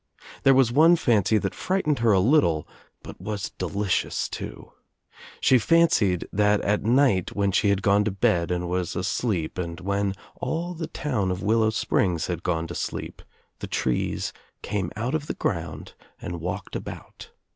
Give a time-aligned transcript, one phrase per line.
[0.41, 2.67] There was one fancy that, frightened her a little
[3.03, 4.71] but was delicious too.
[5.39, 8.95] She fan j cied that at night when she had gone to bed and was'
[8.95, 13.21] asleep and when all the town of Willow Springs had I gone to sleep
[13.59, 14.33] the trees
[14.63, 17.29] came out of the ground and walked about.